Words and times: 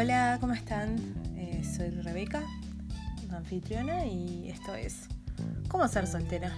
Hola, 0.00 0.38
¿cómo 0.40 0.52
están? 0.52 0.96
Eh, 1.34 1.60
soy 1.64 1.90
Rebeca, 1.90 2.40
anfitriona, 3.32 4.06
y 4.06 4.48
esto 4.48 4.72
es 4.76 5.08
¿Cómo 5.66 5.88
ser 5.88 6.06
soltera? 6.06 6.52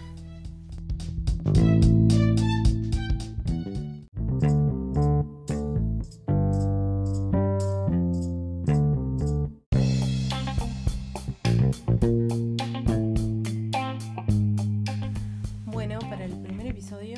Bueno, 15.65 15.99
para 16.11 16.27
el 16.27 16.37
primer 16.43 16.67
episodio 16.67 17.17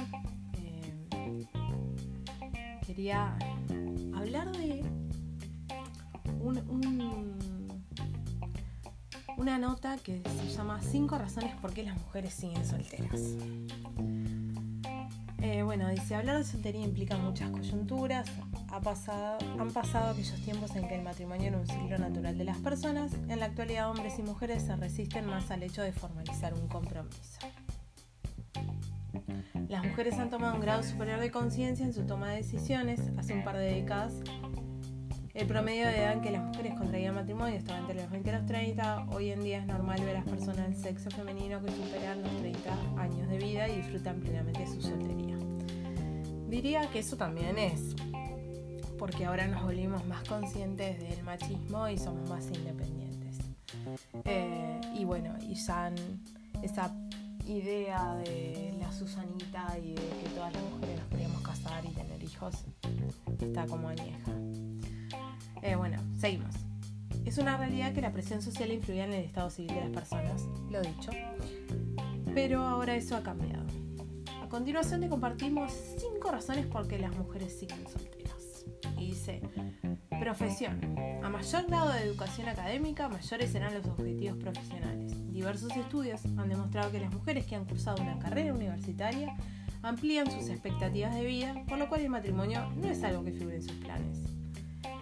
eh, 0.53 1.49
quería 2.87 3.37
hablar 4.15 4.53
de 4.53 4.92
un- 6.43 6.59
un- 6.69 7.83
una 9.37 9.59
nota 9.59 9.97
que 9.97 10.23
se 10.23 10.49
llama 10.57 10.81
5 10.83 11.17
razones 11.19 11.55
por 11.57 11.73
qué 11.73 11.83
las 11.85 11.97
mujeres 11.97 12.35
siguen 12.35 12.65
solteras. 12.67 13.21
Eh, 15.41 15.63
bueno, 15.65 15.89
dice, 15.89 16.15
hablar 16.15 16.39
de 16.39 16.45
soltería 16.45 16.83
implica 16.85 17.17
muchas 17.17 17.51
coyunturas. 17.51 18.29
Ha 18.71 18.81
pasado, 18.81 19.39
han 19.59 19.73
pasado 19.73 20.11
aquellos 20.11 20.41
tiempos 20.41 20.77
en 20.77 20.87
que 20.87 20.95
el 20.95 21.03
matrimonio 21.03 21.49
era 21.49 21.59
un 21.59 21.67
ciclo 21.67 21.99
natural 21.99 22.39
de 22.39 22.45
las 22.45 22.59
personas. 22.59 23.13
En 23.29 23.41
la 23.41 23.47
actualidad 23.47 23.91
hombres 23.91 24.19
y 24.19 24.23
mujeres 24.23 24.63
se 24.63 24.77
resisten 24.77 25.27
más 25.27 25.51
al 25.51 25.63
hecho 25.65 25.83
de 25.83 25.93
formalizar 25.93 26.55
un 26.55 26.69
compromiso. 26.69 27.39
Las 29.69 29.85
mujeres 29.85 30.15
han 30.19 30.31
tomado 30.31 30.55
un 30.55 30.61
grado 30.61 30.83
superior 30.85 31.19
de 31.19 31.31
conciencia 31.31 31.85
en 31.85 31.93
su 31.93 32.03
toma 32.05 32.31
de 32.31 32.37
decisiones. 32.37 33.01
Hace 33.19 33.35
un 33.35 33.43
par 33.43 33.57
de 33.57 33.65
décadas, 33.75 34.13
el 35.35 35.47
promedio 35.47 35.87
de 35.87 35.97
edad 35.97 36.13
en 36.13 36.21
que 36.21 36.31
las 36.31 36.43
mujeres 36.43 36.75
contraían 36.75 37.15
matrimonio 37.15 37.57
estaba 37.57 37.79
entre 37.79 37.95
los 37.95 38.11
20 38.11 38.29
y 38.29 38.33
los 38.33 38.47
30. 38.47 39.07
Hoy 39.11 39.31
en 39.31 39.43
día 39.43 39.59
es 39.59 39.67
normal 39.67 40.01
ver 40.01 40.17
a 40.17 40.21
las 40.21 40.29
personas 40.29 40.69
del 40.69 40.77
sexo 40.77 41.11
femenino 41.11 41.63
que 41.63 41.71
superan 41.71 42.23
los 42.23 42.37
30 42.39 43.01
años 43.01 43.29
de 43.29 43.39
vida 43.39 43.69
y 43.69 43.77
disfrutan 43.77 44.21
plenamente 44.21 44.61
de 44.61 44.67
su 44.67 44.83
soltería. 44.83 45.39
Diría 46.49 46.87
que 46.91 46.99
eso 46.99 47.17
también 47.17 47.59
es 47.59 47.97
porque 48.99 49.25
ahora 49.25 49.47
nos 49.47 49.63
volvimos 49.63 50.05
más 50.07 50.23
conscientes 50.29 51.01
del 51.01 51.23
machismo 51.25 51.89
y 51.89 51.99
somos 51.99 52.29
más 52.29 52.47
independientes. 52.47 53.39
Eh, 54.25 54.81
y 54.95 55.05
bueno, 55.05 55.35
y 55.41 55.55
ya 55.55 55.93
esa 56.63 56.95
idea 57.47 58.15
de 58.17 58.75
la 58.79 58.93
Susanita 58.93 59.77
y 59.83 59.95
de 59.95 59.95
que 59.95 60.29
todas 60.35 60.53
las 60.53 60.63
mujeres 60.63 61.01
nos 61.01 61.09
queríamos 61.09 61.41
casar 61.43 61.85
y 61.85 61.89
tener 61.89 62.23
hijos 62.23 62.55
está 63.41 63.67
como 63.67 63.89
añeja. 63.89 64.33
Eh, 65.63 65.77
bueno, 65.77 65.97
seguimos. 66.19 66.55
Es 67.25 67.39
una 67.39 67.57
realidad 67.57 67.93
que 67.93 68.01
la 68.01 68.13
presión 68.13 68.43
social 68.43 68.73
influía 68.73 69.05
en 69.05 69.13
el 69.13 69.25
estado 69.25 69.49
civil 69.49 69.75
de 69.75 69.81
las 69.81 69.91
personas, 69.91 70.43
lo 70.71 70.83
dicho, 70.83 71.13
pero 72.35 72.63
ahora 72.63 72.97
eso 72.97 73.17
ha 73.17 73.23
cambiado. 73.23 73.65
A 74.43 74.49
continuación 74.49 75.01
te 75.01 75.09
compartimos 75.09 75.73
5 75.99 76.31
razones 76.31 76.67
por 76.67 76.89
qué 76.89 76.99
las 76.99 77.17
mujeres 77.17 77.57
siguen 77.59 77.87
solteras. 77.87 78.67
Y 78.99 79.11
dice, 79.11 79.41
profesión. 80.19 80.81
A 81.23 81.29
mayor 81.29 81.67
grado 81.67 81.93
de 81.93 82.01
educación 82.01 82.49
académica, 82.49 83.09
mayores 83.09 83.51
serán 83.51 83.75
los 83.75 83.87
objetivos 83.87 84.39
profesionales. 84.39 85.13
Diversos 85.33 85.77
estudios 85.77 86.25
han 86.25 86.49
demostrado 86.49 86.91
que 86.91 87.01
las 87.01 87.13
mujeres 87.13 87.47
que 87.47 87.55
han 87.55 87.65
cursado 87.65 88.03
una 88.03 88.19
carrera 88.19 88.53
universitaria 88.53 89.37
amplían 89.83 90.31
sus 90.31 90.49
expectativas 90.49 91.15
de 91.15 91.25
vida, 91.25 91.55
por 91.69 91.79
lo 91.79 91.89
cual 91.89 92.01
el 92.01 92.11
matrimonio 92.11 92.69
no 92.77 92.89
es 92.89 93.03
algo 93.05 93.25
que 93.25 93.33
figure 93.33 93.57
en 93.57 93.63
sus 93.63 93.77
planes. 93.77 94.42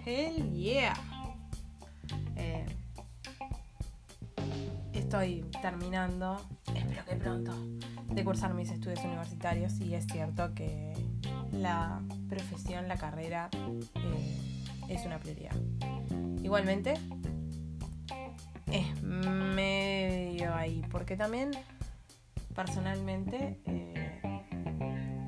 Hell 0.04 0.52
yeah. 0.54 0.94
Eh, 2.36 2.64
estoy 4.92 5.44
terminando, 5.60 6.40
espero 6.74 7.04
que 7.04 7.16
pronto, 7.16 7.52
de 8.06 8.24
cursar 8.24 8.54
mis 8.54 8.70
estudios 8.70 9.04
universitarios 9.04 9.78
y 9.80 9.94
es 9.94 10.06
cierto 10.06 10.54
que 10.54 10.94
la 11.52 12.00
profesión, 12.28 12.88
la 12.88 12.96
carrera 12.96 13.50
eh, 13.94 14.62
es 14.88 15.04
una 15.04 15.18
prioridad. 15.18 15.54
Igualmente, 16.42 16.94
es 18.66 19.02
medio 19.02 20.54
ahí, 20.54 20.82
porque 20.90 21.16
también 21.16 21.50
personalmente 22.54 23.60
eh, 23.66 24.22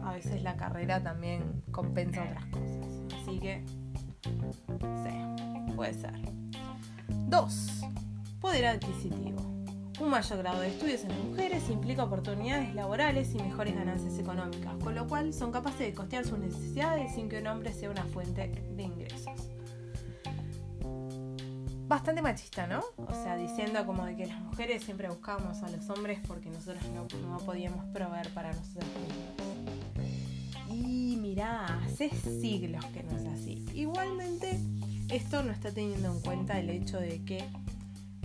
a 0.03 0.13
veces 0.13 0.43
la 0.43 0.57
carrera 0.57 1.03
también 1.03 1.63
compensa 1.71 2.23
otras 2.23 2.47
cosas. 2.47 2.87
Así 3.21 3.39
que 3.39 3.65
Sí, 4.53 5.73
puede 5.75 5.95
ser. 5.95 6.15
2. 7.09 7.81
Poder 8.41 8.67
adquisitivo. 8.67 9.41
Un 10.01 10.11
mayor 10.11 10.39
grado 10.39 10.61
de 10.61 10.69
estudios 10.69 11.03
en 11.05 11.11
las 11.11 11.19
mujeres 11.19 11.69
implica 11.71 12.05
oportunidades 12.05 12.75
laborales 12.75 13.35
y 13.35 13.39
mejores 13.39 13.75
ganancias 13.75 14.19
económicas, 14.19 14.75
con 14.83 14.95
lo 14.95 15.07
cual 15.07 15.33
son 15.33 15.53
capaces 15.53 15.81
de 15.81 15.95
costear 15.95 16.27
sus 16.27 16.39
necesidades 16.39 17.15
sin 17.15 17.29
que 17.29 17.39
un 17.39 17.47
hombre 17.47 17.73
sea 17.73 17.91
una 17.91 18.05
fuente 18.05 18.49
de 18.49 18.83
ingresos. 18.83 19.53
Bastante 21.87 22.23
machista, 22.23 22.67
¿no? 22.67 22.83
O 22.97 23.13
sea, 23.13 23.37
diciendo 23.37 23.85
como 23.85 24.07
de 24.07 24.17
que 24.17 24.27
las 24.27 24.41
mujeres 24.41 24.83
siempre 24.83 25.09
buscábamos 25.09 25.63
a 25.63 25.69
los 25.69 25.91
hombres 25.91 26.21
porque 26.27 26.49
nosotros 26.49 26.83
no, 26.95 27.07
podíamos 27.39 27.85
proveer 27.93 28.33
para 28.33 28.51
nosotros. 28.51 28.89
Hace 31.41 32.11
siglos 32.11 32.85
que 32.87 33.03
no 33.03 33.17
es 33.17 33.27
así. 33.27 33.65
Igualmente, 33.75 34.59
esto 35.11 35.43
no 35.43 35.51
está 35.51 35.73
teniendo 35.73 36.13
en 36.13 36.21
cuenta 36.21 36.59
el 36.59 36.71
hecho 36.71 36.99
de 36.99 37.25
que 37.25 37.45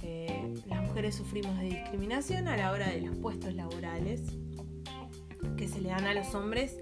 eh, 0.01 0.53
las 0.67 0.81
mujeres 0.83 1.15
sufrimos 1.15 1.57
de 1.59 1.65
discriminación 1.65 2.47
a 2.47 2.57
la 2.57 2.71
hora 2.71 2.87
de 2.89 3.01
los 3.01 3.15
puestos 3.17 3.53
laborales 3.53 4.21
que 5.55 5.67
se 5.67 5.81
le 5.81 5.89
dan 5.89 6.05
a 6.05 6.13
los 6.13 6.35
hombres, 6.35 6.77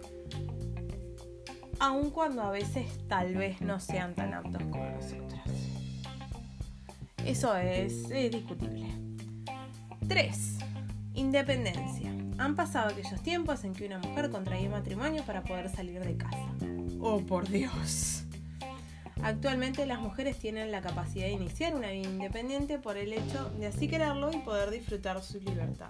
aun 1.80 2.10
cuando 2.10 2.42
a 2.42 2.52
veces 2.52 2.88
tal 3.08 3.36
vez 3.36 3.62
no 3.62 3.80
sean 3.80 4.16
tan 4.16 4.34
aptos 4.34 4.64
como 4.64 4.90
nosotras. 4.90 5.44
Eso 7.26 7.56
es, 7.56 8.10
es 8.12 8.32
discutible. 8.32 8.88
3. 10.08 10.58
Independencia. 11.16 12.15
Han 12.38 12.56
pasado 12.56 12.90
aquellos 12.90 13.22
tiempos 13.22 13.64
en 13.64 13.74
que 13.74 13.86
una 13.86 14.00
mujer 14.00 14.30
contraía 14.30 14.70
matrimonio 14.70 15.24
para 15.24 15.42
poder 15.44 15.70
salir 15.70 16.02
de 16.02 16.18
casa. 16.18 16.38
Oh, 17.00 17.20
por 17.22 17.48
Dios. 17.48 18.24
Actualmente 19.24 19.86
las 19.86 20.00
mujeres 20.02 20.38
tienen 20.38 20.72
la 20.72 20.82
capacidad 20.82 21.26
de 21.26 21.32
iniciar 21.32 21.74
una 21.74 21.90
vida 21.90 22.08
independiente 22.10 22.78
por 22.78 22.98
el 22.98 23.14
hecho 23.14 23.50
de 23.58 23.68
así 23.68 23.88
quererlo 23.88 24.32
y 24.32 24.38
poder 24.40 24.70
disfrutar 24.70 25.22
su 25.24 25.40
libertad. 25.40 25.90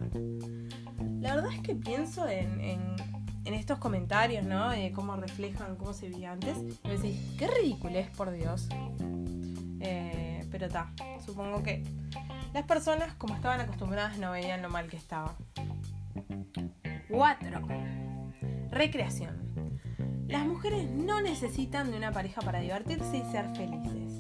La 1.20 1.36
verdad 1.36 1.52
es 1.54 1.62
que 1.62 1.76
pienso 1.76 2.28
en, 2.28 2.62
en- 2.62 2.96
en 3.46 3.54
estos 3.54 3.78
comentarios, 3.78 4.44
¿no? 4.44 4.70
De 4.72 4.92
cómo 4.92 5.16
reflejan 5.18 5.76
cómo 5.76 5.94
se 5.94 6.10
vivía 6.10 6.32
antes. 6.32 6.58
Y 6.84 6.88
me 6.88 6.98
decís, 6.98 7.20
qué 7.38 7.48
ridículo 7.48 7.98
es, 8.00 8.10
por 8.10 8.32
Dios. 8.32 8.68
Eh, 9.82 10.48
pero 10.52 10.66
está, 10.68 10.92
supongo 11.24 11.62
que 11.62 11.84
las 12.54 12.64
personas, 12.66 13.14
como 13.16 13.36
estaban 13.36 13.60
acostumbradas, 13.62 14.18
no 14.18 14.32
veían 14.32 14.62
lo 14.64 14.70
mal 14.70 14.88
que 14.88 14.98
estaba. 14.98 15.36
4. 17.10 17.62
Recreación. 18.72 19.46
Las 20.28 20.46
mujeres 20.46 20.90
no 20.90 21.22
necesitan 21.22 21.92
de 21.92 21.98
una 21.98 22.12
pareja 22.12 22.42
para 22.42 22.60
divertirse 22.60 23.18
y 23.18 23.32
ser 23.32 23.48
felices. 23.56 24.14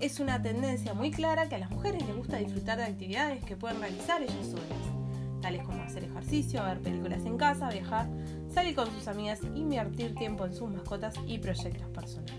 Es 0.00 0.20
una 0.20 0.40
tendencia 0.40 0.94
muy 0.94 1.10
clara 1.10 1.48
que 1.48 1.56
a 1.56 1.58
las 1.58 1.70
mujeres 1.70 2.06
les 2.06 2.16
gusta 2.16 2.36
disfrutar 2.36 2.78
de 2.78 2.84
actividades 2.84 3.44
que 3.44 3.56
pueden 3.56 3.80
realizar 3.80 4.22
ellas 4.22 4.46
solas, 4.46 5.42
tales 5.42 5.64
como 5.64 5.82
hacer 5.82 6.04
ejercicio, 6.04 6.62
ver 6.62 6.80
películas 6.80 7.24
en 7.24 7.36
casa, 7.36 7.70
viajar, 7.70 8.06
salir 8.52 8.74
con 8.74 8.86
sus 8.92 9.08
amigas, 9.08 9.40
invertir 9.54 10.14
tiempo 10.14 10.44
en 10.44 10.54
sus 10.54 10.70
mascotas 10.70 11.14
y 11.26 11.38
proyectos 11.38 11.88
personales. 11.88 12.34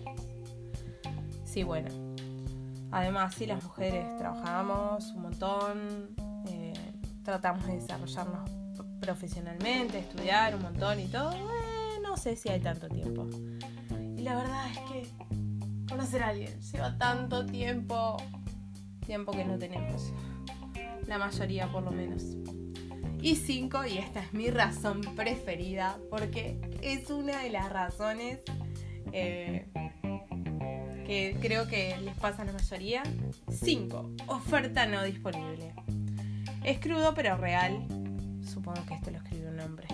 Sí, 1.43 1.63
bueno. 1.63 1.89
Además, 2.91 3.35
sí, 3.35 3.45
las 3.45 3.63
mujeres 3.63 4.05
trabajamos 4.17 5.11
un 5.11 5.21
montón, 5.23 6.15
eh, 6.47 6.73
tratamos 7.23 7.65
de 7.67 7.75
desarrollarnos 7.75 8.56
profesionalmente, 8.99 9.99
estudiar 9.99 10.55
un 10.55 10.61
montón 10.63 10.99
y 10.99 11.07
todo. 11.07 11.31
eh, 11.31 11.99
no 12.03 12.17
sé 12.17 12.35
si 12.35 12.49
hay 12.49 12.59
tanto 12.59 12.87
tiempo. 12.87 13.27
Y 14.15 14.21
la 14.21 14.35
verdad 14.35 14.69
es 14.71 14.77
que 14.79 15.07
conocer 15.89 16.23
a 16.23 16.29
alguien 16.29 16.59
lleva 16.61 16.97
tanto 16.97 17.45
tiempo, 17.45 18.17
tiempo 19.05 19.31
que 19.31 19.45
no 19.45 19.57
tenemos. 19.57 20.13
La 21.07 21.17
mayoría 21.17 21.71
por 21.71 21.83
lo 21.83 21.91
menos. 21.91 22.23
Y 23.21 23.35
cinco, 23.35 23.85
y 23.85 23.97
esta 23.97 24.21
es 24.21 24.33
mi 24.33 24.49
razón 24.49 25.01
preferida, 25.15 25.97
porque 26.09 26.59
es 26.81 27.09
una 27.09 27.41
de 27.41 27.49
las 27.49 27.71
razones 27.71 28.39
eh, 29.11 29.67
que 31.05 31.37
creo 31.41 31.67
que 31.67 31.97
les 32.01 32.15
pasa 32.15 32.43
a 32.43 32.45
la 32.45 32.51
mayoría. 32.53 33.03
5. 33.49 34.11
Oferta 34.27 34.85
no 34.85 35.03
disponible. 35.03 35.73
Es 36.63 36.79
crudo 36.79 37.13
pero 37.15 37.37
real. 37.37 37.87
Supongo 38.47 38.85
que 38.85 38.95
esto 38.95 39.11
lo 39.11 39.17
escribió 39.17 39.49
un 39.49 39.59
hombre. 39.59 39.87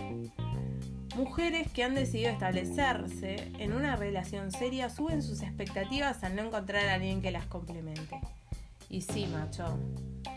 Mujeres 1.16 1.72
que 1.72 1.84
han 1.84 1.96
decidido 1.96 2.32
establecerse 2.32 3.52
en 3.60 3.74
una 3.74 3.96
relación 3.96 4.52
seria 4.52 4.90
suben 4.90 5.22
sus 5.22 5.42
expectativas 5.42 6.24
al 6.24 6.36
no 6.36 6.44
encontrar 6.44 6.88
a 6.88 6.96
alguien 6.96 7.22
que 7.22 7.32
las 7.32 7.46
complemente. 7.46 8.20
Y 8.90 9.02
sí, 9.02 9.28
macho, 9.28 9.66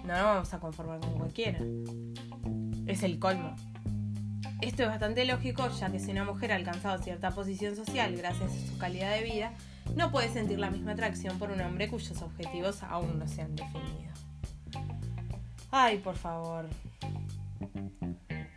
no 0.05 0.15
nos 0.15 0.23
vamos 0.23 0.55
a 0.55 0.61
conformar 0.61 1.01
con 1.01 1.19
cualquiera. 1.19 1.59
Es 2.87 3.03
el 3.03 3.19
colmo. 3.19 3.55
Esto 4.61 4.85
es 4.85 4.89
bastante 4.89 5.25
lógico, 5.27 5.69
ya 5.69 5.91
que 5.91 5.99
si 5.99 6.11
una 6.11 6.25
mujer 6.25 6.53
ha 6.53 6.57
alcanzado 6.57 7.03
cierta 7.03 7.31
posición 7.31 7.77
social 7.77 8.17
gracias 8.17 8.51
a 8.53 8.67
su 8.67 8.79
calidad 8.79 9.15
de 9.15 9.23
vida, 9.23 9.53
no 9.95 10.11
puede 10.11 10.31
sentir 10.31 10.59
la 10.59 10.71
misma 10.71 10.93
atracción 10.93 11.39
por 11.39 11.51
un 11.51 11.61
hombre 11.61 11.89
cuyos 11.89 12.23
objetivos 12.23 12.83
aún 12.83 13.19
no 13.19 13.29
se 13.29 13.43
han 13.43 13.55
definido. 13.55 14.13
Ay, 15.71 15.99
por 15.99 16.17
favor. 16.17 16.67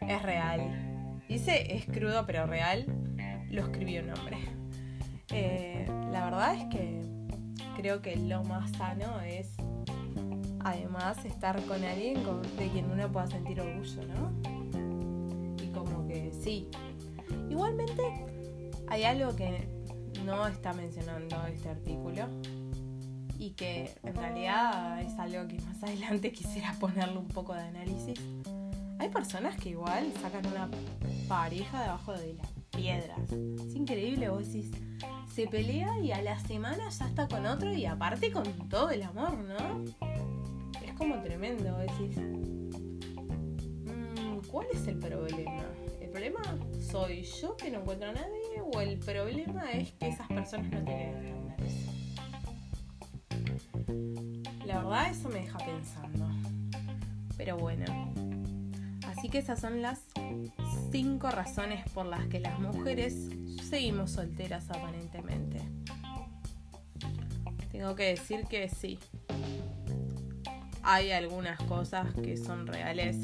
Es 0.10 0.24
real. 0.24 1.22
Dice, 1.30 1.76
es 1.76 1.86
crudo 1.86 2.26
pero 2.26 2.48
real. 2.48 2.86
Lo 3.52 3.62
escribió 3.62 4.02
un 4.02 4.10
hombre. 4.18 4.38
Eh, 5.32 5.86
la 6.12 6.26
verdad 6.26 6.56
es 6.56 6.66
que 6.66 7.02
creo 7.78 8.02
que 8.02 8.16
lo 8.16 8.44
más 8.44 8.72
sano 8.72 9.22
es 9.22 9.54
además 10.62 11.24
estar 11.26 11.64
con 11.66 11.84
alguien 11.84 12.24
de 12.58 12.70
quien 12.70 12.92
uno 12.92 13.08
pueda 13.12 13.28
sentir 13.28 13.62
orgullo, 13.62 14.02
¿no? 14.08 15.62
Y 15.64 15.68
como 15.68 16.08
que 16.08 16.34
sí. 16.42 16.68
Igualmente 17.48 18.02
hay 18.88 19.04
algo 19.04 19.36
que 19.36 19.68
no 20.26 20.48
está 20.48 20.74
mencionando 20.74 21.46
este 21.46 21.70
artículo 21.70 22.26
y 23.38 23.52
que 23.52 23.92
en 24.04 24.16
realidad 24.16 25.02
es 25.02 25.18
algo 25.20 25.48
que 25.48 25.62
más 25.62 25.84
adelante 25.84 26.32
quisiera 26.32 26.74
ponerle 26.80 27.20
un 27.20 27.28
poco 27.28 27.54
de 27.54 27.62
análisis. 27.62 28.20
Hay 29.00 29.08
personas 29.10 29.56
que 29.56 29.70
igual 29.70 30.12
sacan 30.22 30.46
una 30.48 30.70
pareja 31.30 31.82
debajo 31.84 32.12
de 32.14 32.34
las 32.34 32.48
piedras. 32.70 33.32
Es 33.32 33.74
increíble, 33.74 34.28
vos 34.28 34.46
decís, 34.46 34.72
se 35.34 35.48
pelea 35.48 35.98
y 36.00 36.12
a 36.12 36.22
la 36.22 36.38
semana 36.38 36.90
ya 36.90 37.08
está 37.08 37.28
con 37.30 37.46
otro 37.46 37.74
y 37.74 37.86
aparte 37.86 38.30
con 38.30 38.44
todo 38.68 38.90
el 38.90 39.04
amor, 39.04 39.38
¿no? 39.38 39.86
Es 40.86 40.94
como 40.98 41.22
tremendo, 41.22 41.72
vos 41.72 41.86
decís. 41.98 42.18
Mm, 43.86 44.40
¿Cuál 44.52 44.68
es 44.74 44.86
el 44.88 45.00
problema? 45.00 45.64
¿El 46.02 46.10
problema 46.10 46.42
soy 46.82 47.24
yo 47.24 47.56
que 47.56 47.72
no 47.72 47.80
encuentro 47.80 48.10
a 48.10 48.14
nadie 48.14 48.62
o 48.74 48.82
el 48.82 49.00
problema 49.00 49.72
es 49.72 49.94
que 49.94 50.10
esas 50.10 50.28
personas 50.28 50.72
no 50.72 50.84
tienen 50.84 51.26
estándares? 51.26 51.86
La 54.66 54.84
verdad 54.84 55.10
eso 55.10 55.30
me 55.30 55.40
deja 55.40 55.58
pensando. 55.58 56.28
Pero 57.38 57.58
bueno. 57.58 58.29
Así 59.20 59.28
que 59.28 59.40
esas 59.40 59.60
son 59.60 59.82
las 59.82 60.00
cinco 60.94 61.30
razones 61.30 61.84
por 61.90 62.06
las 62.06 62.26
que 62.28 62.40
las 62.40 62.58
mujeres 62.58 63.28
seguimos 63.62 64.12
solteras 64.12 64.70
aparentemente. 64.70 65.60
Tengo 67.70 67.96
que 67.96 68.12
decir 68.12 68.46
que 68.46 68.70
sí. 68.70 68.98
Hay 70.84 71.12
algunas 71.12 71.60
cosas 71.64 72.14
que 72.14 72.38
son 72.38 72.66
reales. 72.66 73.18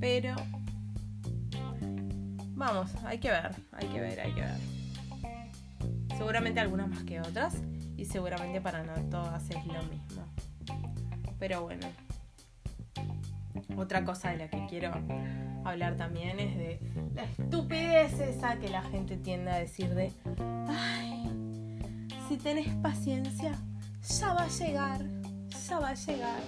Pero... 0.00 0.34
Vamos, 2.54 2.92
hay 3.04 3.18
que 3.18 3.30
ver, 3.30 3.54
hay 3.72 3.88
que 3.88 4.00
ver, 4.00 4.20
hay 4.20 4.32
que 4.32 4.40
ver. 4.40 6.16
Seguramente 6.16 6.60
algunas 6.60 6.88
más 6.88 7.04
que 7.04 7.20
otras 7.20 7.56
y 7.98 8.06
seguramente 8.06 8.62
para 8.62 8.82
no 8.84 8.94
todas 9.10 9.50
es 9.50 9.66
lo 9.66 9.82
mismo. 9.82 10.24
Pero 11.38 11.60
bueno, 11.60 11.86
otra 13.76 14.04
cosa 14.04 14.30
de 14.30 14.38
la 14.38 14.48
que 14.48 14.66
quiero 14.66 14.92
hablar 15.64 15.96
también 15.96 16.38
es 16.38 16.56
de 16.56 16.80
la 17.14 17.24
estupidez 17.24 18.18
esa 18.20 18.56
que 18.58 18.68
la 18.68 18.82
gente 18.82 19.16
tiende 19.16 19.50
a 19.50 19.58
decir 19.58 19.94
de, 19.94 20.12
ay, 20.68 21.30
si 22.28 22.36
tenés 22.36 22.74
paciencia, 22.76 23.52
ya 24.20 24.32
va 24.32 24.44
a 24.44 24.48
llegar, 24.48 25.04
ya 25.68 25.78
va 25.78 25.88
a 25.90 25.94
llegar. 25.94 26.40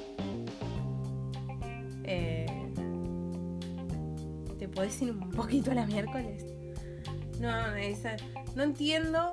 Eh, 2.05 2.47
¿Te 4.59 4.69
podés 4.69 5.01
ir 5.03 5.13
un 5.13 5.31
poquito 5.31 5.71
a 5.71 5.75
la 5.75 5.87
miércoles? 5.87 6.45
No, 7.41 7.75
esa, 7.77 8.17
no 8.57 8.63
entiendo 8.63 9.31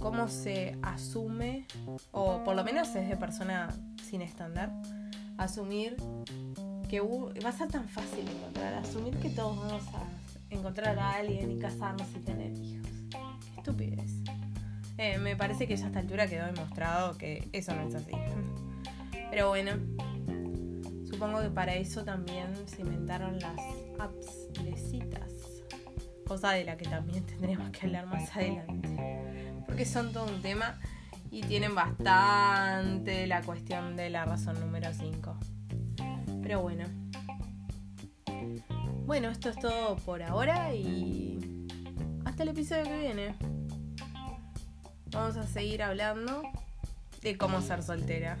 cómo 0.00 0.28
se 0.28 0.76
asume, 0.82 1.66
o 2.12 2.42
por 2.44 2.56
lo 2.56 2.64
menos 2.64 2.94
es 2.96 3.08
de 3.08 3.16
persona 3.16 3.68
sin 4.02 4.22
estándar, 4.22 4.72
asumir 5.38 5.96
que 6.88 7.00
va 7.00 7.48
a 7.48 7.52
ser 7.52 7.68
tan 7.68 7.88
fácil 7.88 8.28
encontrar, 8.28 8.74
asumir 8.74 9.16
que 9.18 9.30
todos 9.30 9.56
vamos 9.56 9.82
a 9.94 10.54
encontrar 10.54 10.98
a 10.98 11.14
alguien 11.14 11.50
y 11.50 11.58
casarnos 11.58 12.06
y 12.16 12.20
tener 12.20 12.52
hijos. 12.52 12.88
Qué 13.10 13.60
estupidez. 13.60 14.12
Eh, 14.98 15.18
me 15.18 15.36
parece 15.36 15.66
que 15.66 15.76
ya 15.76 15.84
a 15.84 15.88
esta 15.88 16.00
altura 16.00 16.26
quedó 16.26 16.46
demostrado 16.46 17.16
que 17.18 17.48
eso 17.52 17.74
no 17.74 17.88
es 17.88 17.94
así. 17.94 18.12
Pero 19.30 19.48
bueno, 19.48 19.72
supongo 21.10 21.42
que 21.42 21.50
para 21.50 21.74
eso 21.74 22.04
también 22.04 22.54
se 22.66 22.82
inventaron 22.82 23.38
las 23.38 23.58
apps 23.98 24.52
de 24.62 24.76
citas, 24.76 25.32
cosa 26.26 26.52
de 26.52 26.64
la 26.64 26.76
que 26.76 26.88
también 26.88 27.24
tendremos 27.26 27.70
que 27.70 27.86
hablar 27.86 28.06
más 28.06 28.34
adelante 28.36 29.16
porque 29.76 29.84
son 29.84 30.12
todo 30.12 30.24
un 30.24 30.40
tema 30.40 30.78
y 31.30 31.42
tienen 31.42 31.74
bastante 31.74 33.26
la 33.26 33.42
cuestión 33.42 33.94
de 33.94 34.08
la 34.08 34.24
razón 34.24 34.58
número 34.58 34.90
5. 34.90 35.36
Pero 36.46 36.62
bueno. 36.62 36.84
Bueno, 39.04 39.30
esto 39.30 39.48
es 39.48 39.58
todo 39.58 39.96
por 39.96 40.22
ahora 40.22 40.72
y 40.72 41.66
hasta 42.24 42.44
el 42.44 42.50
episodio 42.50 42.84
que 42.84 43.00
viene. 43.00 43.34
Vamos 45.10 45.36
a 45.38 45.44
seguir 45.44 45.82
hablando 45.82 46.42
de 47.20 47.36
cómo 47.36 47.60
ser 47.62 47.82
solteras. 47.82 48.38